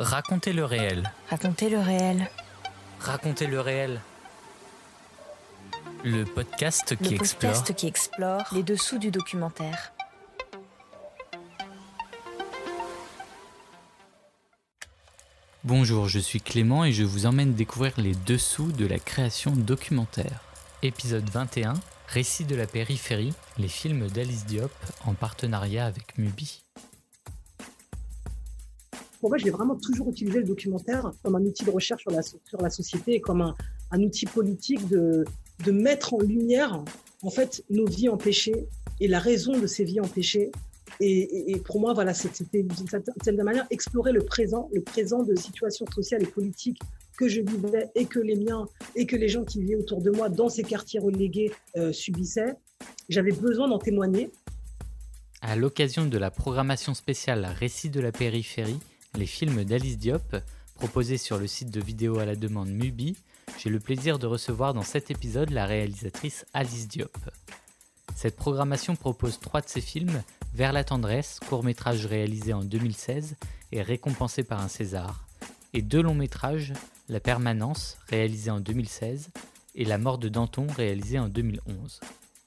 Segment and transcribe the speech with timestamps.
[0.00, 1.12] Racontez le réel.
[1.28, 2.30] Racontez le réel.
[3.00, 4.00] Racontez le réel.
[6.04, 7.52] Le podcast qui le explore.
[7.52, 9.92] podcast qui explore les dessous du documentaire.
[15.64, 20.40] Bonjour, je suis Clément et je vous emmène découvrir les dessous de la création documentaire.
[20.80, 21.74] Épisode 21,
[22.08, 24.72] Récit de la périphérie, les films d'Alice Diop
[25.04, 26.62] en partenariat avec Mubi.
[29.20, 32.70] Pour moi, j'ai vraiment toujours utilisé le documentaire comme un outil de recherche sur la,
[32.70, 33.54] société et comme
[33.90, 35.24] un, outil politique de,
[35.70, 36.82] mettre en lumière
[37.22, 38.66] en fait nos vies empêchées
[38.98, 40.50] et la raison de ces vies empêchées.
[41.00, 45.86] Et, pour moi, voilà, c'était d'une certaine manière explorer le présent, le présent de situations
[45.94, 46.80] sociales et politiques
[47.16, 50.10] que je vivais et que les miens et que les gens qui vivaient autour de
[50.10, 52.54] moi dans ces quartiers relégués euh, subissaient.
[53.10, 54.30] J'avais besoin d'en témoigner.
[55.42, 58.78] À l'occasion de la programmation spéciale Récit de la périphérie,
[59.14, 60.36] les films d'Alice Diop,
[60.74, 63.16] proposés sur le site de vidéo à la demande Mubi,
[63.58, 67.16] j'ai le plaisir de recevoir dans cet épisode la réalisatrice Alice Diop.
[68.14, 73.36] Cette programmation propose trois de ses films, Vers la tendresse, court-métrage réalisé en 2016
[73.70, 75.24] et récompensé par un César,
[75.72, 76.72] et deux longs métrages,
[77.08, 79.30] La permanence, réalisé en 2016,
[79.76, 82.00] et La mort de Danton, réalisé en 2011.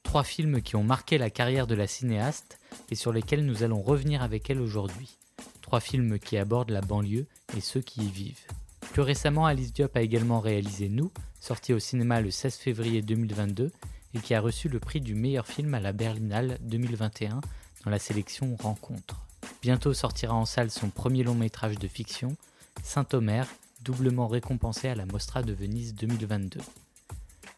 [0.03, 2.59] Trois films qui ont marqué la carrière de la cinéaste
[2.91, 5.17] et sur lesquels nous allons revenir avec elle aujourd'hui.
[5.63, 7.25] Trois films qui abordent la banlieue
[7.57, 8.45] et ceux qui y vivent.
[8.91, 13.71] Plus récemment, Alice Diop a également réalisé Nous, sorti au cinéma le 16 février 2022
[14.13, 17.41] et qui a reçu le prix du meilleur film à la Berlinale 2021
[17.83, 19.25] dans la sélection Rencontre.
[19.63, 22.35] Bientôt sortira en salle son premier long métrage de fiction,
[22.83, 23.47] Saint-Omer,
[23.81, 26.59] doublement récompensé à la Mostra de Venise 2022.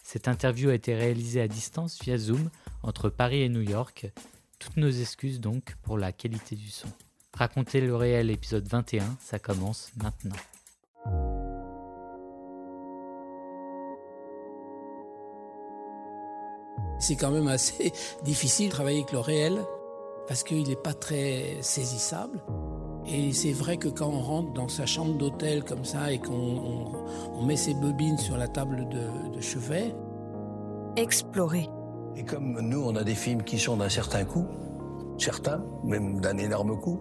[0.03, 2.49] Cette interview a été réalisée à distance via Zoom
[2.83, 4.07] entre Paris et New York.
[4.59, 6.87] Toutes nos excuses donc pour la qualité du son.
[7.35, 10.35] Racontez le réel épisode 21, ça commence maintenant.
[16.97, 17.91] C'est quand même assez
[18.23, 19.65] difficile de travailler avec le réel
[20.29, 22.41] parce qu'il n'est pas très saisissable.
[23.05, 26.33] Et c'est vrai que quand on rentre dans sa chambre d'hôtel comme ça et qu'on
[26.33, 29.93] on, on met ses bobines sur la table de, de chevet.
[30.95, 31.67] Explorer.
[32.15, 34.47] Et comme nous, on a des films qui sont d'un certain coût,
[35.17, 36.99] certains, même d'un énorme coût,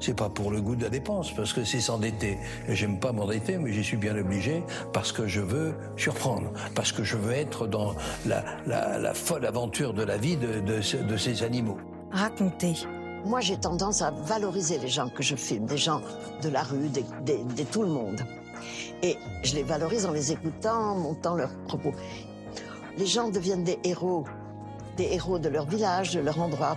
[0.00, 2.38] c'est pas pour le goût de la dépense, parce que c'est s'endetter.
[2.68, 6.92] Et j'aime pas m'endetter, mais j'y suis bien obligé, parce que je veux surprendre, parce
[6.92, 7.94] que je veux être dans
[8.26, 11.78] la, la, la folle aventure de la vie de, de, de ces animaux.
[12.10, 12.74] Raconter.
[13.24, 16.02] Moi, j'ai tendance à valoriser les gens que je filme, des gens
[16.42, 18.20] de la rue, de, de, de tout le monde.
[19.02, 21.92] Et je les valorise en les écoutant, en montant leurs propos.
[22.98, 24.24] Les gens deviennent des héros,
[24.96, 26.76] des héros de leur village, de leur endroit.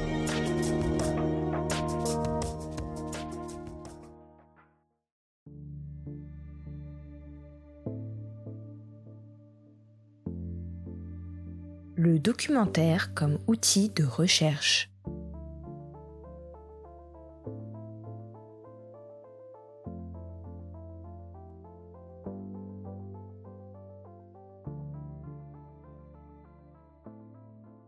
[12.31, 14.89] Documentaire comme outil de recherche.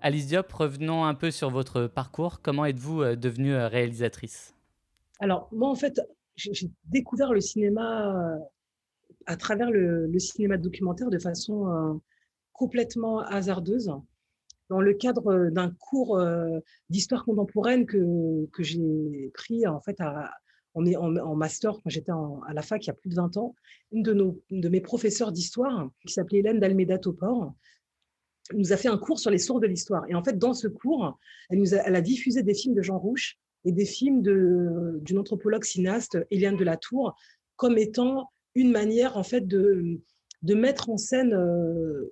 [0.01, 2.41] Alice Diop, revenons un peu sur votre parcours.
[2.41, 4.53] Comment êtes-vous devenue réalisatrice?
[5.21, 6.01] Alors, moi, en fait,
[6.35, 8.37] j'ai découvert le cinéma
[9.25, 11.93] à travers le, le, cinéma documentaire de façon euh,
[12.51, 13.93] complètement hasardeuse.
[14.69, 19.99] Dans le cadre d'un cours euh, d'histoire contemporaine que, j'ai pris en fait
[21.35, 23.55] master quand j'étais à la fac il y a plus de 20 ans,
[23.91, 27.53] une de, nos, de mes professeurs d'histoire qui s'appelait Hélène d'Almeida Topor
[28.51, 30.03] nous a fait un cours sur les sources de l'histoire.
[30.09, 31.17] Et en fait, dans ce cours,
[31.49, 36.57] elle, a, diffusé des films de Jean Rouche et des films d'une anthropologue cinéaste, Eliane
[36.57, 36.65] de
[37.55, 39.99] comme étant une manière en fait de,
[40.41, 42.11] de mettre en scène euh,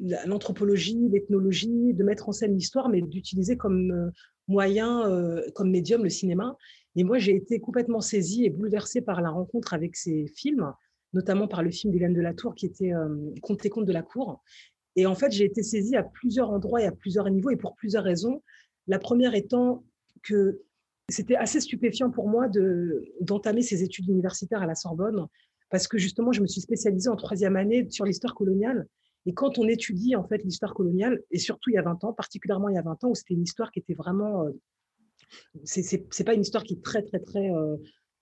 [0.00, 4.12] l'anthropologie, l'ethnologie, de mettre en scène l'histoire, mais d'utiliser comme,
[4.46, 6.56] moyen comme médium, le cinéma.
[6.96, 10.72] Et moi, j'ai été complètement saisie et bouleversée par la rencontre avec ces films,
[11.12, 12.92] notamment par le film d'Hélène de la Tour qui était
[13.42, 14.42] Conte et Conte de la Cour.
[14.96, 17.74] Et en fait, j'ai été saisie à plusieurs endroits et à plusieurs niveaux et pour
[17.76, 18.42] plusieurs raisons.
[18.86, 19.84] La première étant
[20.22, 20.62] que
[21.08, 22.48] c'était assez stupéfiant pour moi
[23.20, 25.26] d'entamer ces études universitaires à la Sorbonne
[25.70, 28.86] parce que justement, je me suis spécialisée en troisième année sur l'histoire coloniale.
[29.28, 32.14] Et quand on étudie en fait l'histoire coloniale, et surtout il y a 20 ans,
[32.14, 34.52] particulièrement il y a 20 ans, où c'était une histoire qui était vraiment, euh,
[35.64, 37.76] c'est pas une histoire qui est très très très euh,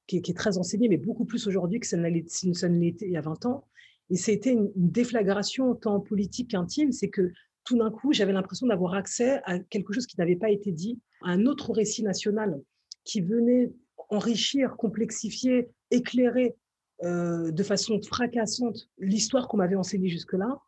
[0.08, 3.20] qui, est, très enseignée, mais beaucoup plus aujourd'hui que ça ne l'était il y a
[3.20, 3.68] 20 ans.
[4.10, 7.30] Et c'était une, une déflagration tant politique qu'intime, c'est que
[7.62, 10.98] tout d'un coup, j'avais l'impression d'avoir accès à quelque chose qui n'avait pas été dit,
[11.22, 12.60] à un autre récit national
[13.04, 13.72] qui venait
[14.08, 16.56] enrichir, complexifier, éclairer
[17.04, 20.58] euh, de façon fracassante l'histoire qu'on m'avait enseignée jusque-là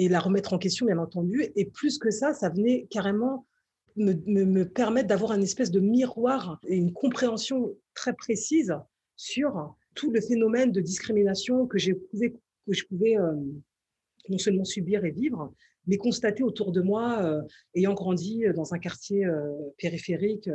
[0.00, 1.44] et la remettre en question, bien entendu.
[1.56, 3.46] Et plus que ça, ça venait carrément
[3.96, 8.74] me, me, permettre d'avoir une espèce de miroir et une compréhension très précise
[9.16, 13.34] sur tout le phénomène de discrimination que, que je pouvais euh,
[14.30, 15.52] non seulement subir et vivre,
[15.86, 17.42] mais constater autour de moi, euh,
[17.74, 19.26] ayant grandi dans un quartier
[19.76, 20.48] périphérique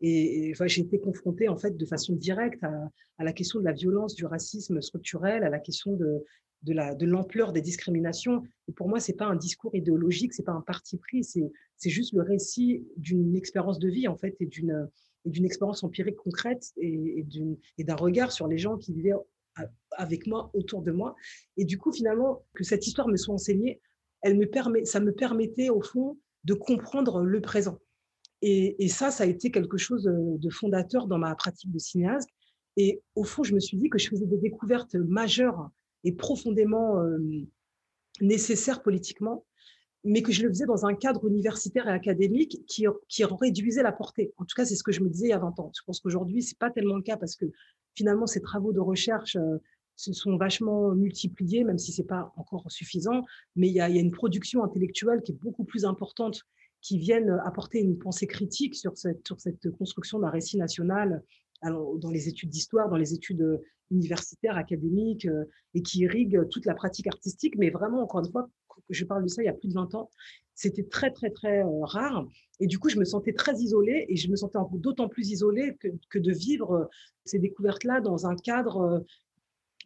[0.00, 4.14] et, j'ai été confrontée en fait de façon directe à, la question de la violence,
[4.14, 6.24] du racisme structurel, à la question de,
[6.64, 8.42] de l'ampleur des discriminations.
[8.68, 12.12] Et pour moi, c'est pas un discours idéologique, c'est pas un parti pris, c'est juste
[12.12, 14.88] le récit d'une expérience de vie en fait et d'une
[15.26, 17.24] d'une expérience empirique concrète et,
[17.78, 19.14] et d'un regard sur les gens qui vivaient
[19.92, 21.14] avec moi, autour de moi.
[21.56, 23.80] Et du coup, finalement, que cette histoire me soit enseignée,
[24.22, 27.78] elle me permet, ça me permettait au fond de comprendre le présent.
[28.42, 32.28] Et, ça, ça a été quelque chose de fondateur dans ma pratique de cinéaste.
[32.76, 35.70] Et au fond, je me suis dit que je faisais des découvertes majeures
[36.04, 37.02] et profondément
[38.20, 39.44] nécessaires politiquement,
[40.04, 43.92] mais que je le faisais dans un cadre universitaire et académique qui, qui réduisait la
[43.92, 44.34] portée.
[44.36, 45.72] En tout cas, c'est ce que je me disais il y a 20 ans.
[45.74, 47.46] Je pense qu'aujourd'hui, ce n'est pas tellement le cas parce que
[47.94, 49.38] finalement, ces travaux de recherche
[49.96, 53.24] se sont vachement multipliés, même si ce n'est pas encore suffisant.
[53.56, 56.42] Mais il y, a, il y, a, une production intellectuelle qui est beaucoup plus importante
[56.84, 61.22] qui viennent apporter une pensée critique sur cette, sur cette construction d'un récit national
[61.62, 63.58] dans les études d'histoire, dans les études
[63.92, 65.44] euh, universitaires, académiques, euh,
[65.74, 67.56] et qui irriguent toute la pratique artistique.
[67.56, 68.48] Mais vraiment, encore une fois,
[68.90, 70.10] je parle de ça il y a plus de 20 ans,
[70.54, 72.26] c'était très, très, très euh, rare.
[72.60, 75.76] Et du coup, je me sentais très isolée et je me sentais d'autant plus isolée
[75.80, 76.88] que, que, de vivre
[77.24, 79.04] ces découvertes-là dans un cadre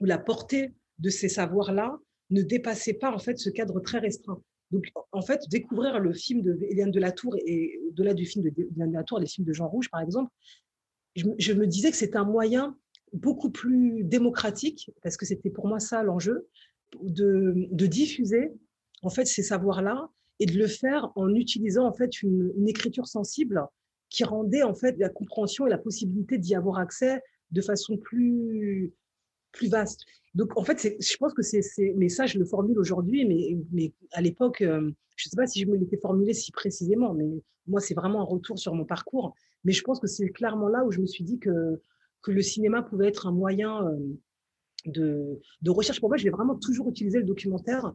[0.00, 1.98] où la portée de ces savoirs-là
[2.30, 4.42] ne dépassait pas en fait ce cadre très restreint.
[4.70, 8.44] Donc, en fait, découvrir le film de Hélène de la Tour et au-delà du film
[8.44, 10.30] de Hélène de la Tour, les films de Jean Rouge, par exemple,
[11.16, 12.76] je, me disais que c'était un moyen
[13.12, 16.48] beaucoup plus démocratique, parce que c'était pour moi ça l'enjeu,
[17.02, 18.50] de, diffuser
[19.02, 20.08] en fait ces savoirs-là
[20.40, 23.62] et de le faire en utilisant en fait une, une, écriture sensible
[24.08, 27.20] qui rendait en fait la compréhension et la possibilité d'y avoir accès
[27.50, 28.92] de façon plus
[29.52, 30.04] plus vaste.
[30.34, 31.62] Donc, en fait, je pense que c'est,
[31.96, 35.46] mais ça, je le formule aujourd'hui, mais, mais à l'époque, euh, je ne sais pas
[35.46, 37.26] si je me l'étais formulé si précisément, mais
[37.66, 39.34] moi, c'est vraiment un retour sur mon parcours.
[39.64, 41.80] Mais je pense que c'est clairement là où je me suis dit que,
[42.22, 46.00] que le cinéma pouvait être un moyen euh, de, recherche.
[46.00, 47.92] Pour moi, j'ai vraiment toujours utilisé le documentaire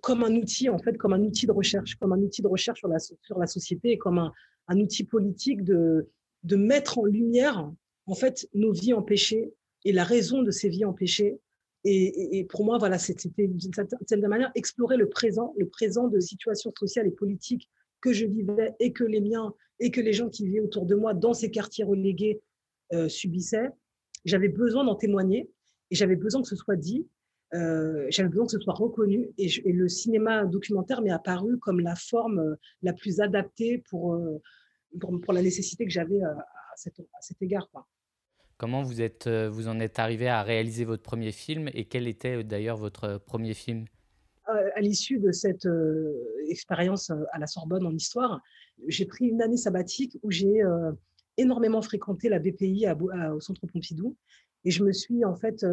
[0.00, 2.78] comme un outil, en fait, comme un outil de recherche, comme un outil de recherche
[2.78, 4.32] sur la, sur la société et comme un,
[4.68, 6.08] un outil politique de,
[6.44, 7.70] de mettre en lumière,
[8.06, 9.52] en fait, nos vies empêchées,
[9.84, 11.38] et la raison de ces vies empêchées.
[11.84, 16.20] Et, et pour moi, voilà, c'était d'une certaine manière explorer le présent, le présent de
[16.20, 17.68] situations sociales et politiques
[18.00, 20.94] que je vivais et que les miens et que les gens qui vivaient autour de
[20.94, 22.40] moi dans ces quartiers relégués
[22.92, 23.70] euh, subissaient.
[24.24, 25.50] J'avais besoin d'en témoigner
[25.90, 27.08] et j'avais besoin que ce soit dit.
[27.54, 31.80] Euh, j'avais besoin que ce soit reconnu et, et le cinéma documentaire m'est apparu comme
[31.80, 34.18] la forme euh, la plus adaptée pour,
[34.98, 36.34] pour, pour la nécessité que j'avais à,
[36.76, 37.68] cet, à cet égard.
[37.70, 37.86] Quoi.
[38.56, 42.06] Comment vous, êtes, euh, vous en êtes arrivé à réaliser votre premier film et quel
[42.06, 43.84] était euh, d'ailleurs votre premier film?
[44.48, 45.68] Euh, À l'issue de cette
[46.48, 48.40] expérience à la Sorbonne en histoire,
[48.86, 50.62] j'ai pris une année sabbatique où j'ai
[51.36, 52.86] énormément fréquenté la BPI
[53.32, 54.16] au Centre Pompidou
[54.64, 55.64] et je me suis en fait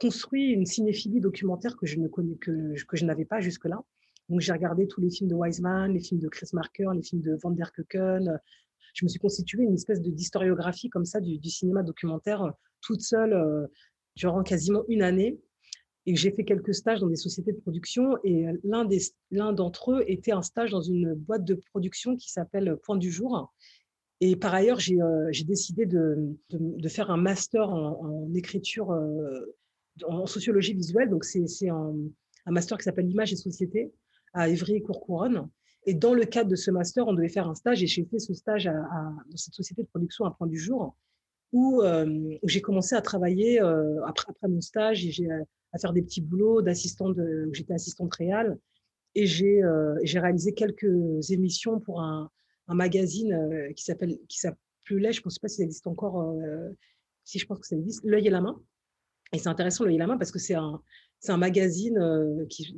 [0.00, 3.82] construit une cinéphilie documentaire que je ne connais que, que je n'avais pas jusque-là.
[4.28, 7.22] Donc j'ai regardé tous les films de Wiseman, les films de Chris Marker, les films
[7.22, 8.38] de Van der Keuken,
[8.94, 12.50] je me suis constituée une espèce de d'historiographie comme ça du, cinéma documentaire euh,
[12.80, 13.66] toute seule euh,
[14.16, 15.38] durant quasiment une année.
[16.06, 18.86] Et j'ai fait quelques stages dans des sociétés de production et euh,
[19.30, 23.10] l'un d'entre eux était un stage dans une boîte de production qui s'appelle Point du
[23.10, 23.52] jour.
[24.20, 26.36] Et par ailleurs, j'ai décidé de,
[26.88, 28.90] faire un master en, écriture,
[30.06, 31.08] en sociologie visuelle.
[31.08, 31.94] Donc, c'est un,
[32.46, 33.92] master qui s'appelle Image et Société
[34.32, 35.48] à Évry-Courcouronne.
[35.86, 38.18] Et dans le cadre de ce master, on devait faire un stage et j'ai fait
[38.18, 40.96] ce stage dans cette société de production à Point du Jour
[41.52, 43.60] où, où j'ai commencé à travailler
[44.04, 45.28] après, mon stage et
[45.72, 47.16] à faire des petits boulots d'assistante,
[47.52, 48.58] j'étais assistante réelle
[49.14, 49.62] et j'ai
[50.18, 52.30] réalisé quelques émissions pour un,
[52.68, 56.34] un magazine qui s'appelle qui s'appelait, je ne sais pas si ça existe encore,
[57.24, 58.60] si je pense que ça existe, L'œil et la main.
[59.32, 60.80] Et c'est intéressant, L'œil et la main, parce que c'est un,
[61.20, 62.74] c'est un magazine qui,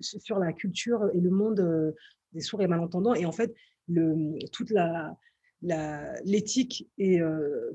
[0.00, 1.94] sur la culture et le monde
[2.32, 3.14] des sourds et malentendants.
[3.14, 3.54] Et en fait,
[3.88, 5.16] le, toute la,
[6.24, 7.20] l'éthique et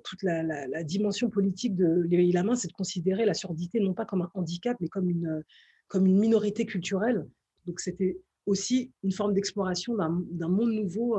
[0.03, 3.79] toute la, la, dimension politique de L'œil et la main, c'est de considérer la surdité
[3.79, 5.43] non pas comme un handicap, mais comme une,
[5.87, 7.27] comme une minorité culturelle.
[7.65, 11.17] Donc c'était aussi une forme d'exploration d'un monde nouveau,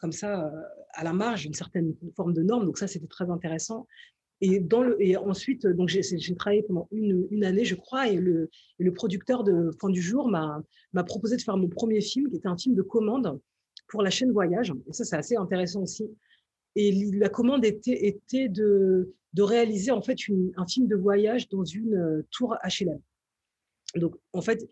[0.00, 0.50] comme ça,
[0.92, 2.64] à la marge d'une certaine forme de norme.
[2.66, 3.86] Donc ça, c'était très intéressant.
[4.40, 6.02] Et, dans le, et ensuite, donc j'ai,
[6.34, 10.28] travaillé pendant une, une, année, je crois, et le, le producteur de Point du Jour
[10.28, 10.62] m'a,
[10.94, 13.38] m'a proposé de faire mon premier film, qui était un film de commande
[13.88, 14.72] pour la chaîne Voyage.
[14.88, 16.10] Et ça, c'est assez intéressant aussi.
[16.76, 20.16] Et la commande était, était de, de réaliser en fait
[20.56, 23.00] un film de voyage dans une euh, tour HLM.
[23.96, 24.66] Donc, en fait,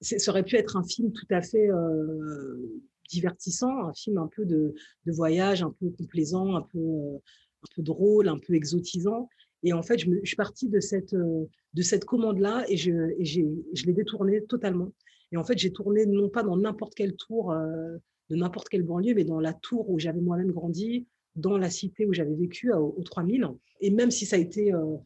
[0.00, 4.44] ça aurait pu être un film tout à fait euh, divertissant, un film un peu
[4.44, 9.28] de, de, voyage, un peu complaisant, un peu, euh, un peu drôle, un peu exotisant.
[9.62, 11.44] Et en fait, je, me, je suis partie de cette, euh,
[11.74, 14.92] de cette commande-là et, je, et je l'ai détournée totalement.
[15.32, 17.96] Et en fait, j'ai tourné non pas dans n'importe quelle tour euh,
[18.30, 22.06] de n'importe quelle banlieue, mais dans la tour où j'avais moi-même grandi, dans la cité
[22.06, 23.48] où j'avais vécu, au, 3000.
[23.80, 24.96] Et même si ça a été, euh,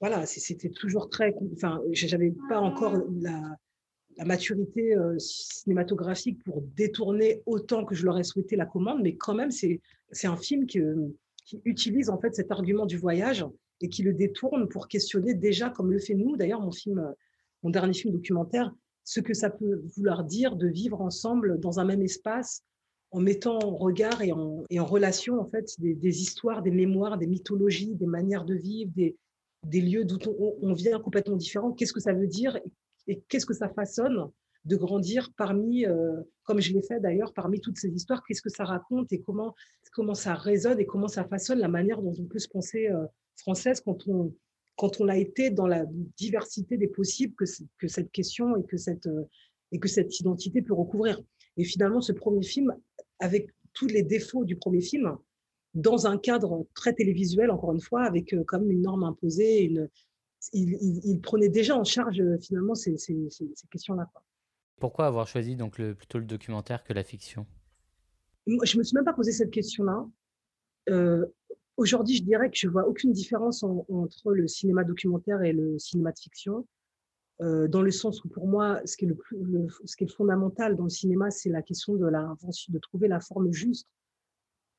[0.00, 3.56] voilà, c'était toujours très, enfin, j'avais pas encore la,
[4.16, 9.50] la maturité cinématographique pour détourner autant que je l'aurais souhaité la commande, mais quand même,
[9.50, 9.80] c'est
[10.24, 10.80] un film qui,
[11.44, 13.44] qui utilise en fait cet argument du voyage
[13.80, 16.70] et qui le détourne pour questionner déjà, comme le fait nous, d'ailleurs, mon
[17.62, 21.84] mon dernier film documentaire, ce que ça peut vouloir dire de vivre ensemble dans un
[21.84, 22.62] même espace,
[23.10, 27.18] en mettant en regard et en, et en relation en fait des, histoires, des mémoires,
[27.18, 29.16] des mythologies, des manières de vivre, des,
[29.66, 30.18] des lieux d'où
[30.62, 31.72] on, vient complètement différents.
[31.72, 32.58] Qu'est-ce que ça veut dire
[33.06, 34.30] et qu'est-ce que ça façonne
[34.64, 38.50] de grandir parmi, euh, comme je l'ai fait d'ailleurs, parmi toutes ces histoires, qu'est-ce que
[38.50, 39.54] ça raconte et comment,
[39.92, 43.04] comment ça résonne et comment ça façonne la manière dont on peut se penser euh,
[43.36, 44.34] française quand on,
[44.76, 45.84] quand on a été dans la
[46.16, 47.44] diversité des possibles que,
[47.78, 49.24] que cette question et que cette, euh,
[49.72, 51.20] et que cette identité peut recouvrir?
[51.56, 52.74] Et finalement, ce premier film,
[53.18, 55.16] avec tous les défauts du premier film,
[55.74, 59.88] dans un cadre très télévisuel, encore une fois, avec comme une norme imposée, une,
[60.52, 64.10] il, il, prenait déjà en charge finalement ces, ces, ces, ces questions-là.
[64.80, 67.46] Pourquoi avoir choisi donc le, plutôt le documentaire que la fiction?
[68.46, 70.04] Je me suis même pas posé cette question-là.
[70.88, 71.24] Euh,
[71.76, 76.10] aujourd'hui, je dirais que je vois aucune différence entre le cinéma documentaire et le cinéma
[76.10, 76.66] de fiction,
[77.40, 79.38] euh, dans le sens où pour moi, ce qui est le, plus,
[79.84, 82.34] ce qui est fondamental dans le cinéma, c'est la question de la
[82.68, 83.88] de trouver la forme juste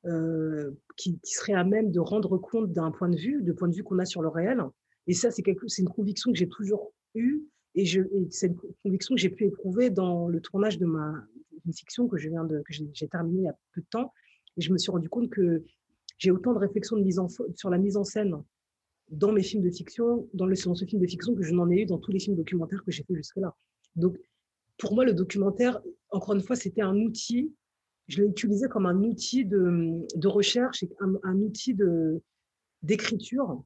[0.05, 3.69] euh, qui, qui, serait à même de rendre compte d'un point de vue, de point
[3.69, 4.61] de vue qu'on a sur le réel.
[5.07, 5.43] Et ça, c'est
[5.79, 7.43] une conviction que j'ai toujours eue
[7.75, 7.85] et,
[8.29, 11.25] c'est une conviction que j'ai pu éprouver dans le tournage de ma
[11.73, 14.13] fiction que j'ai terminé il y a peu de temps.
[14.57, 15.63] Et je me suis rendu compte que
[16.17, 18.35] j'ai autant de réflexions de mise en, sur la mise en scène
[19.09, 21.85] dans mes films de fiction, dans, ce film de fiction, que je n'en ai eu
[21.85, 23.55] dans tous les films documentaires que j'ai fait jusque-là.
[23.95, 24.17] Donc,
[24.77, 27.53] pour moi, le documentaire, encore une fois, c'était un outil.
[28.07, 31.75] Je l'ai utilisé comme un outil de, recherche, un, un outil
[32.81, 33.63] d'écriture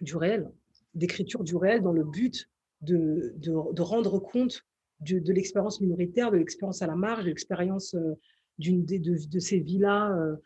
[0.00, 0.50] du réel,
[0.94, 2.48] d'écriture du réel dans le but
[2.82, 4.62] de, de, rendre compte
[5.00, 8.14] de, l'expérience minoritaire, de l'expérience à la marge, de l'expérience euh,
[8.58, 10.36] d'une de, ces villas euh,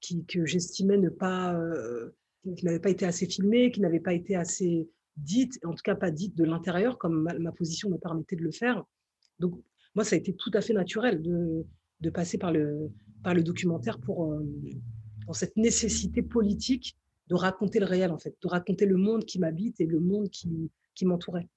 [0.00, 2.10] qui, que j'estimais ne pas, euh,
[2.56, 5.96] qui n'avaient pas été assez filmées, qui n'avaient pas été assez dites, en tout cas
[5.96, 8.84] pas dites de l'intérieur, comme ma, position me permettait de le faire.
[9.40, 9.60] Donc,
[9.94, 11.66] moi, ça a été tout à fait naturel de,
[12.00, 12.90] de passer par le,
[13.24, 14.40] par le documentaire pour,
[15.24, 16.96] pour cette nécessité politique
[17.28, 20.30] de raconter le réel, en fait, de raconter le monde qui m'habite et le monde
[20.30, 21.48] qui, qui m'entourait.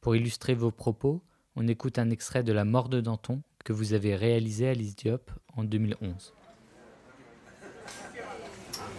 [0.00, 1.22] Pour illustrer vos propos,
[1.56, 5.30] on écoute un extrait de La mort de Danton que vous avez réalisé à Diop
[5.56, 6.34] en 2011.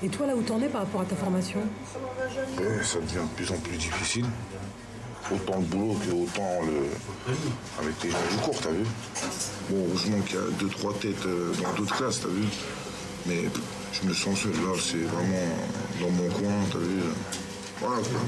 [0.04, 1.60] Et toi, là où t'en es par rapport à ta formation?
[2.84, 4.26] Ça devient de plus en plus difficile.
[5.32, 6.88] Autant le boulot que autant le.
[7.80, 8.84] avec les gens cours, t'as vu?
[9.70, 12.44] Bon, heureusement qu'il y a deux, trois têtes euh, dans d'autres classes, t'as vu
[13.28, 13.44] Mais
[13.94, 14.52] je me sens seul.
[14.52, 15.48] Là, c'est vraiment
[16.00, 17.02] dans mon coin, t'as vu
[17.80, 18.22] Voilà quoi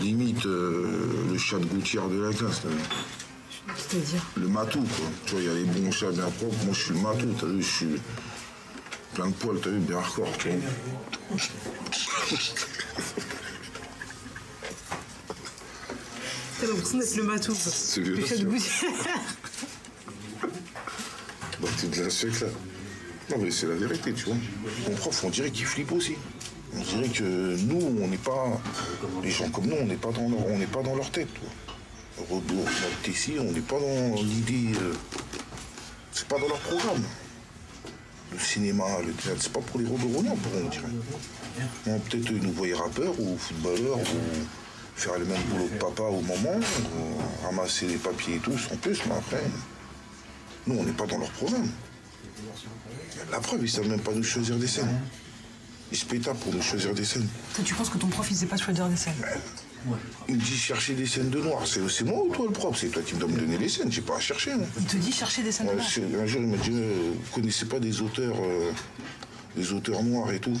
[0.00, 2.62] limite euh, le chat de gouttière de la classe.
[3.76, 5.06] C'est-à-dire Le matou, quoi.
[5.24, 6.64] Tu vois, il y a les bons chats bien propres.
[6.64, 8.00] Moi, je suis le matou, t'as vu, je suis
[9.14, 11.38] plein de poils, t'as vu, bien hardcore, tu vois.
[16.60, 17.72] T'as l'impression d'être le matou, quoi.
[17.72, 18.90] C'est le chat de gouttière.
[21.58, 22.48] Bah, tu te la sec là.
[23.30, 24.36] Non, mais c'est la vérité, tu vois.
[24.88, 26.14] Mon prof, on dirait qu'il flippe aussi.
[26.76, 28.60] On dirait que nous, on n'est pas.
[29.22, 31.48] Les gens comme nous, on n'est pas, dans leur- on pas dans leur tête, toi.
[32.30, 34.78] Robot, notre Tessie, on n'est pas dans l'idée.
[34.78, 34.94] euh,
[36.12, 37.02] c'est pas dans leur programme.
[38.32, 41.98] Le cinéma, le théâtre, c'est pas pour les robots pour on dirait.
[42.08, 44.44] Peut-être nous voyer rappeurs ou footballeurs ou
[44.94, 48.76] faire le même boulot que papa au moment, ou ramasser les papiers et tout, en
[48.76, 49.42] plus, mais après.
[50.66, 51.68] Nous, on n'est pas dans leur programme.
[53.30, 55.00] La preuve, ils savent même pas nous choisir des scènes.
[55.92, 57.28] Ils se pétent pour nous choisir des scènes.
[57.64, 59.14] Tu penses que ton prof, il sait pas choisir des scènes
[60.28, 61.62] Il me dit chercher des scènes de noir.
[61.66, 62.76] C'est moi ou toi le prof?
[62.76, 63.90] C'est toi qui dois me donner les scènes.
[63.92, 64.54] J'ai pas à chercher.
[64.54, 64.66] moi.
[64.78, 65.86] Il te dit chercher des scènes de noir.
[66.22, 68.72] un jour, il m'a dit euh, Vous connaissez pas des auteurs, euh,
[69.56, 70.58] des auteurs noirs et tout?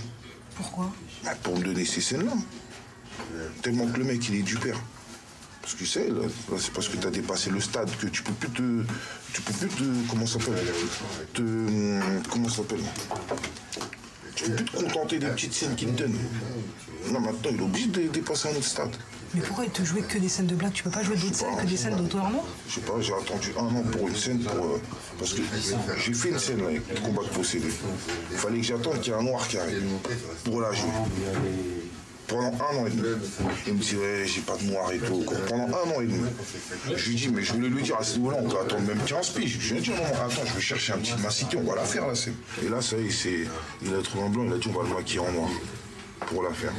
[0.54, 0.92] Pourquoi?
[1.24, 2.32] Bah, Pour me donner ces scènes-là.
[3.62, 4.80] Tellement que le mec, il est du père.
[5.66, 8.06] Parce que tu sais, là, là, c'est parce que tu as dépassé le stade que
[8.06, 8.62] tu peux plus te.
[9.32, 9.82] Tu peux plus te.
[10.08, 10.64] Comment ça s'appelle?
[11.34, 12.78] Te, hum, Comment ça s'appelle?
[14.36, 16.14] Tu peux plus te contenter des petites scènes qu'il te donne.
[17.10, 18.94] Non, maintenant, il est obligé de dépasser un autre stade.
[19.34, 20.72] Mais pourquoi il te jouait que des scènes de blagues?
[20.72, 23.12] Tu peux pas jouer d'autres scènes que des scènes d'auteurs noirs Je sais pas, j'ai
[23.12, 24.54] attendu un an pour une scène pour.
[24.66, 24.80] euh,
[25.18, 25.42] parce que
[25.98, 27.66] j'ai fait une scène là, avec le combat de possédé.
[28.30, 29.82] Il fallait que j'attende qu'il y ait un noir qui arrive
[30.44, 30.88] pour la jouer.
[32.28, 33.08] Pendant un an et demi.
[33.66, 35.24] Il me dit ouais j'ai pas de noir et tout.
[35.48, 36.28] Pendant un an et demi.
[36.94, 39.00] Je lui dis mais je voulais lui dire à ce niveau-là on peut attendre même
[39.06, 39.58] 15 piges.
[39.60, 41.84] Je lui ai dit non, attends je vais chercher un petit massiquet, on va la
[41.84, 42.34] faire la scène.
[42.64, 43.46] Et là ça y est, c'est.
[43.82, 45.50] Il a trouvé un blanc, il a dit on va le maquiller en noir
[46.26, 46.72] pour la faire.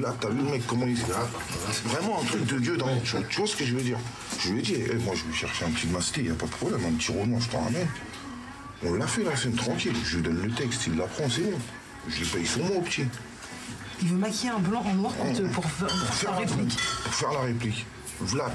[0.00, 0.96] Là, t'as vu le mec, comment il.
[0.96, 2.88] Vraiment un truc de Dieu dans.
[3.00, 3.98] Tu, tu vois ce que je veux dire?
[4.40, 6.46] Je lui ai dit, eh, moi je vais chercher un petit masté, y a pas
[6.46, 7.88] de problème, un petit roman, je t'en ramène.
[8.84, 11.58] On l'a fait la scène tranquille, je lui donne le texte, il l'apprend, c'est bon.
[12.08, 13.04] Je lui paye son mot au petit.
[14.00, 15.12] Il veut maquiller un blanc en noir
[15.52, 16.76] pour, faire la réplique.
[17.04, 17.86] Pour faire la réplique.
[18.20, 18.50] Voilà.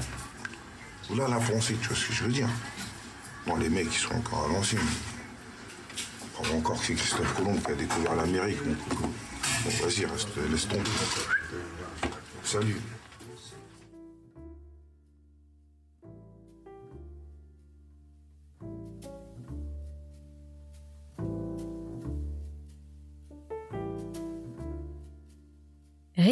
[1.08, 2.48] Voilà la pensée, tu vois ce que je veux dire
[3.46, 4.80] Bon, les mecs, ils sont encore l'ancienne.
[6.34, 8.58] Pas encore que c'est Christophe Colomb qui a découvert l'Amérique,
[8.88, 9.12] coucou.
[9.64, 10.90] Bon, vas-y, reste, laisse tomber.
[12.42, 12.80] Salut.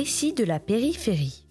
[0.03, 1.47] Récit de la périphérie.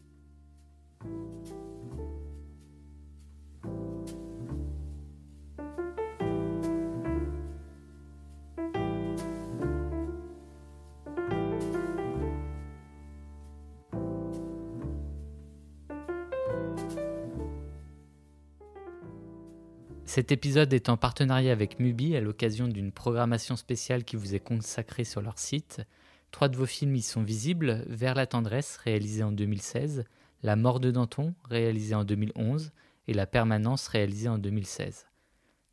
[20.04, 24.42] Cet épisode est en partenariat avec Mubi à l'occasion d'une programmation spéciale qui vous est
[24.42, 25.84] consacrée sur leur site.
[26.32, 30.06] Trois de vos films y sont visibles Vers la tendresse, réalisé en 2016,
[30.44, 32.72] La mort de Danton, réalisé en 2011,
[33.08, 35.08] et La permanence, réalisé en 2016.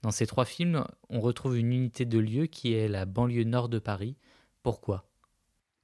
[0.03, 3.69] Dans ces trois films, on retrouve une unité de lieu qui est la banlieue nord
[3.69, 4.17] de Paris.
[4.63, 5.09] Pourquoi?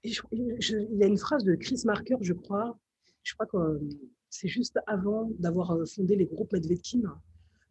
[0.04, 2.78] Il y a une phrase de Chris Marker, je crois.
[3.22, 3.78] Je crois que euh,
[4.28, 7.00] c'est juste avant d'avoir euh, fondé les groupes Medvedkin.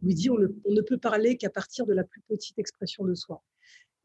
[0.01, 3.05] Il dit on ne, on ne peut parler qu'à partir de la plus petite expression
[3.05, 3.43] de soi.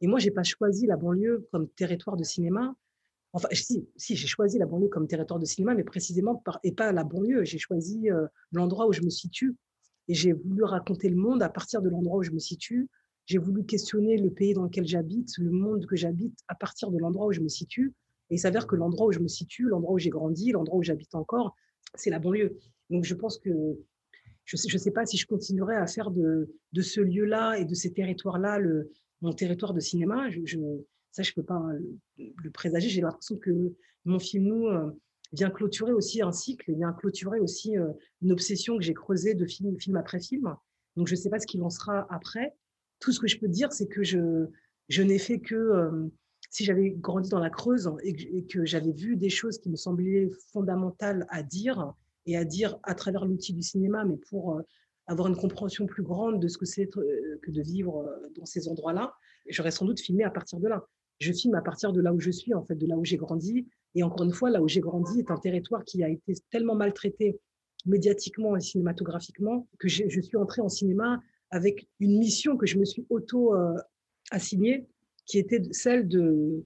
[0.01, 2.77] Et moi, j'ai pas choisi la banlieue comme territoire de cinéma.
[3.33, 7.05] Enfin, si, j'ai choisi la banlieue comme territoire de cinéma, mais précisément et pas la
[7.05, 7.45] banlieue.
[7.45, 9.55] J'ai choisi euh, l'endroit où je me situe
[10.09, 12.89] et j'ai voulu raconter le monde à partir de l'endroit où je me situe.
[13.27, 16.99] J'ai voulu questionner le pays dans lequel j'habite, le monde que j'habite à partir de
[16.99, 17.93] l'endroit où je me situe.
[18.31, 20.83] Et il s'avère que l'endroit où je me situe, l'endroit où j'ai grandi, l'endroit où
[20.83, 21.55] j'habite encore,
[21.95, 22.57] c'est la banlieue.
[22.89, 23.51] Donc je pense que
[24.45, 26.49] je ne sais, pas si je continuerai à faire de,
[26.81, 28.59] ce lieu-là et de ces territoires-là
[29.21, 30.31] mon territoire de cinéma.
[30.31, 30.59] Je, je-
[31.13, 32.89] ça, je ne peux pas le, le présager.
[32.89, 33.75] J'ai l'impression que
[34.09, 34.91] mon film Nous euh,
[35.33, 37.93] vient clôturer aussi un cycle, vient clôturer aussi euh,
[38.23, 40.55] une obsession que j'ai creusée de film, après film.
[40.97, 42.57] Donc je ne sais pas ce qu'il en sera après.
[42.99, 44.47] Tout ce que je peux dire, c'est que je,
[44.89, 46.09] je n'ai fait que, euh,
[46.51, 50.31] si j'avais grandi dans la Creuse et que, j'avais vu des choses qui me semblaient
[50.51, 51.93] fondamentales à dire,
[52.25, 54.61] et à dire à travers l'outil du cinéma, mais pour
[55.07, 59.15] avoir une compréhension plus grande de ce que c'est que de vivre dans ces endroits-là,
[59.49, 60.87] j'aurais sans doute filmé à partir de là.
[61.19, 63.17] Je filme à partir de là où je suis, en fait, de là où j'ai
[63.17, 63.67] grandi.
[63.95, 66.75] Et encore une fois, là où j'ai grandi est un territoire qui a été tellement
[66.75, 67.41] maltraité
[67.87, 72.85] médiatiquement et cinématographiquement que je suis entrée en cinéma avec une mission que je me
[72.85, 74.87] suis auto-assignée,
[75.27, 76.65] qui était celle de,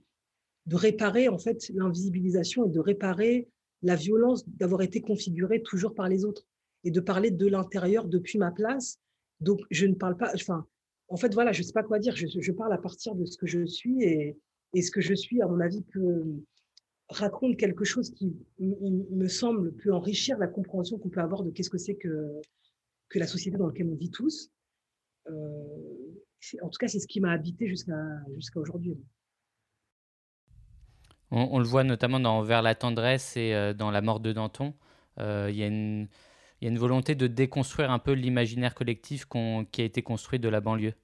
[0.67, 3.49] de réparer en fait l'invisibilisation et de réparer
[3.83, 6.47] la violence d'avoir été configurée toujours par les autres
[6.85, 8.99] et de parler de l'intérieur depuis ma place.
[9.41, 10.67] Donc, je ne parle pas, enfin,
[11.12, 12.16] en fait, voilà, je ne sais pas quoi dire.
[12.16, 14.35] Je, parle à partir de ce que je suis et,
[14.81, 16.25] ce que je suis, à mon avis, peut
[17.11, 21.68] raconte quelque chose qui me semble peut enrichir la compréhension qu'on peut avoir de qu'est-ce
[21.68, 22.40] que c'est que,
[23.14, 24.51] la société dans laquelle on vit tous.
[25.29, 25.33] Euh,
[26.62, 27.92] en tout cas, c'est ce qui m'a habité jusqu'à
[28.35, 28.96] jusqu'à aujourd'hui.
[31.31, 34.72] On, le voit notamment dans Vers la tendresse et euh, dans La mort de Danton.
[35.18, 36.09] Euh, il y, a une
[36.70, 40.94] volonté de déconstruire un peu l'imaginaire collectif qui a été construit de la banlieue.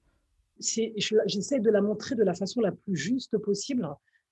[0.59, 3.87] J'essaie de la montrer de la façon la plus juste possible.